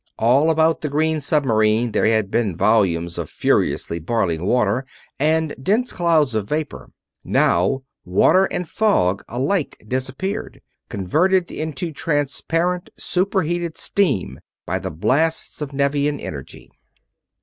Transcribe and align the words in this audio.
All 0.17 0.49
about 0.49 0.81
the 0.81 0.89
green 0.89 1.21
submarine 1.21 1.91
there 1.91 2.07
had 2.07 2.31
been 2.31 2.57
volumes 2.57 3.19
of 3.19 3.29
furiously 3.29 3.99
boiling 3.99 4.45
water 4.47 4.83
and 5.19 5.53
dense 5.61 5.93
clouds 5.93 6.33
of 6.33 6.49
vapor; 6.49 6.89
now 7.23 7.83
water 8.03 8.45
and 8.45 8.67
fog 8.67 9.23
alike 9.29 9.77
disappeared, 9.87 10.59
converted 10.89 11.51
into 11.51 11.91
transparent 11.91 12.89
super 12.97 13.43
heated 13.43 13.77
steam 13.77 14.39
by 14.65 14.79
the 14.79 14.89
blasts 14.89 15.61
of 15.61 15.71
Nevian 15.71 16.19
energy. 16.19 16.71